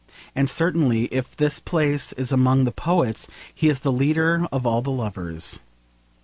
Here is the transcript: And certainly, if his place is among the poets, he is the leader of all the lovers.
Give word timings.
And 0.33 0.49
certainly, 0.49 1.03
if 1.13 1.37
his 1.37 1.59
place 1.59 2.11
is 2.13 2.31
among 2.31 2.63
the 2.65 2.71
poets, 2.71 3.27
he 3.53 3.69
is 3.69 3.81
the 3.81 3.91
leader 3.91 4.47
of 4.51 4.65
all 4.65 4.81
the 4.81 4.89
lovers. 4.89 5.59